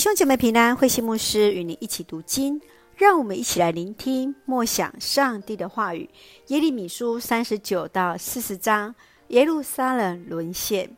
[0.00, 2.58] 兄姐妹平安，慧心牧师与你一起读经，
[2.96, 6.08] 让我们一起来聆听默想上帝的话语。
[6.46, 8.94] 耶利米书三十九到四十章，
[9.28, 10.88] 耶路撒冷沦陷。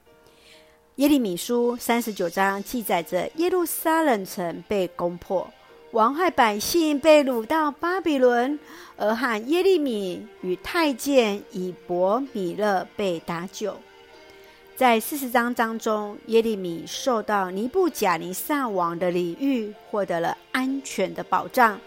[0.97, 5.51] 耶利米书三十九章记载着耶路撒冷城被攻破，
[5.91, 8.57] 王害百姓被掳到巴比伦，
[8.97, 13.77] 而汉耶利米与太监以伯米勒被打救。
[14.75, 21.79] 在四十章当中，耶利米受到尼布甲尼撒王的礼遇，获得了安全的保障，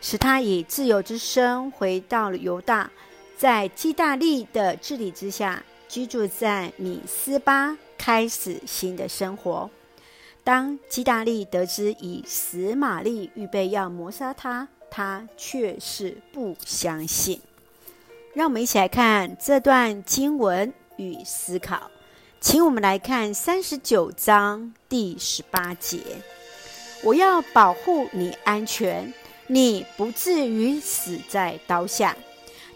[0.00, 2.90] 使他以自由之身回到了犹大，
[3.36, 9.68] 在基大利的治理之下，居住在米斯巴，开始新的生活。
[10.44, 17.40] 当基大利得知以实玛利预备要谋杀他，他却是不相信。
[18.34, 21.90] 让我们一起来看这段经文与思考。
[22.44, 25.98] 请我们来看三十九章第十八节
[27.02, 29.14] ：“我要保护你安全，
[29.46, 32.14] 你不至于死在刀下，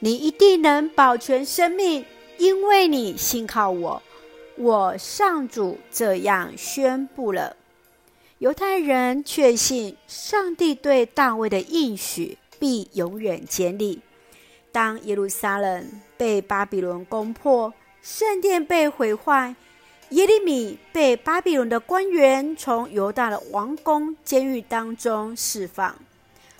[0.00, 2.06] 你一定能保全生命，
[2.38, 4.02] 因为你信靠我。
[4.56, 7.54] 我上主这样宣布了。”
[8.40, 14.00] 犹太人确信上帝对大卫的应许必永远坚立。
[14.72, 19.54] 当耶路撒冷被巴比伦攻破，圣殿被毁坏，
[20.10, 25.94] 耶利米被巴比伦的官员从犹大的王宫监狱当中释放。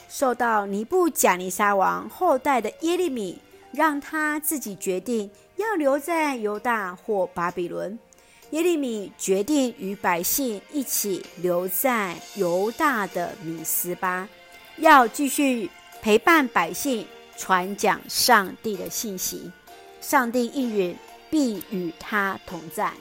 [0.09, 3.39] 受到尼布甲尼撒王后代的耶利米，
[3.72, 7.98] 让他自己决定要留在犹大或巴比伦。
[8.50, 14.28] 耶利米决定与百姓一起留在犹大的米斯巴，
[14.78, 19.50] 要继续陪伴百姓，传讲上帝的信息。
[20.00, 20.97] 上帝应允。
[21.31, 22.93] 必与他同在。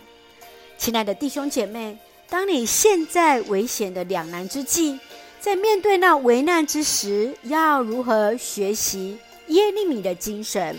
[0.78, 1.98] 亲爱的弟兄姐妹，
[2.30, 5.00] 当你现在危险的两难之际，
[5.40, 9.18] 在面对那危难之时，要如何学习
[9.48, 10.78] 耶利米的精神，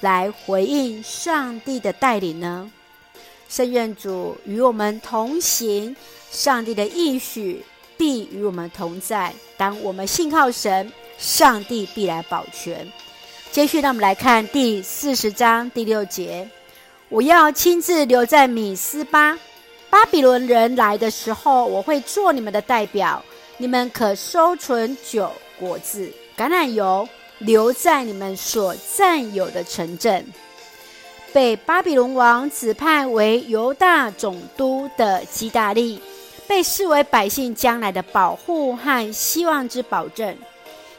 [0.00, 2.70] 来回应上帝的带领呢？
[3.48, 5.94] 圣愿主与我们同行，
[6.30, 7.62] 上帝的应许
[7.96, 9.32] 必与我们同在。
[9.56, 12.90] 当我们信靠神，上帝必来保全。
[13.52, 16.48] 接续，让我们来看第四十章第六节。
[17.10, 19.38] 我要亲自留在米斯巴，
[19.90, 23.22] 巴比伦人来的时候，我会做你们的代表。
[23.56, 30.26] 你们可收存酒、果子、橄榄油，留在你们所占有的城镇。
[31.32, 36.00] 被巴比伦王指派为犹大总督的基大利，
[36.48, 40.36] 被视为百姓将来的保护和希望之保证。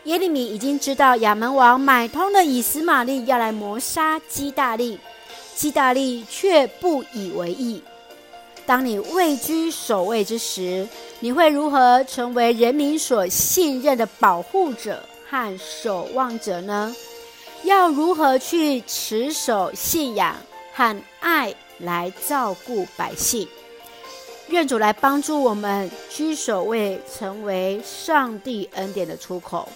[0.03, 4.99] 耶利米已经知道亚扪王买通了以实玛利，要来谋杀基大利。
[5.55, 7.81] 基大利却不以为意。
[8.66, 10.88] 当你位居首位之时，
[11.19, 16.95] 你会如何成为人民所信任的保护者和守望者呢？
[17.63, 20.35] 要如何去持守信仰
[20.73, 23.47] 和爱来照顾百姓？
[24.49, 29.67] 愿主来帮助我们居首位，成为上帝恩典的出口。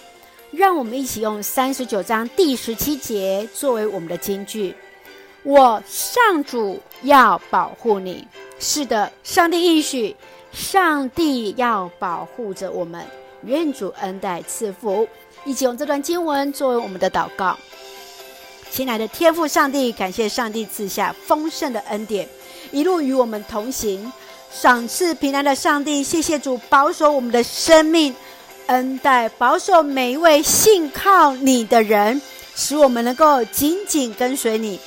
[0.52, 4.74] 让我们一起用三十九章第十七节作为我们的金句。
[5.42, 8.26] 我上主要保护你，
[8.58, 10.14] 是的，上帝应许，
[10.52, 13.04] 上帝要保护着我们。
[13.44, 15.08] 愿主恩待赐福，
[15.46, 17.56] 一起用这段经文作为我们的祷告。
[18.70, 22.28] 亲爱的天父上帝，感谢上帝赐下丰盛的恩典，
[22.70, 24.12] 一路与我们同行，
[24.52, 26.02] 赏赐平安的上帝。
[26.02, 28.14] 谢谢主保守我们的生命，
[28.66, 32.20] 恩待保守每一位信靠你的人，
[32.54, 34.78] 使我们能够紧紧跟随你。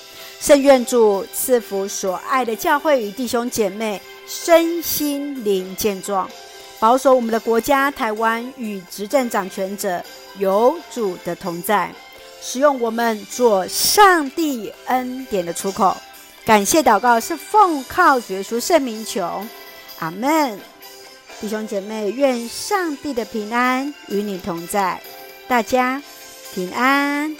[0.43, 6.29] 圣愿主赐福所爱的教会与弟兄姐妹身心灵健壮，
[6.81, 10.03] 保守我们的国家台湾与执政掌权者
[10.37, 11.89] 有主的同在，
[12.41, 15.95] 使用我们做上帝恩典的出口。
[16.43, 19.45] 感谢祷告是奉靠主耶稣圣名求，
[19.99, 20.59] 阿门。
[21.39, 25.01] 弟兄姐妹，愿上帝的平安与你同在，
[25.47, 26.03] 大家
[26.53, 27.33] 平安。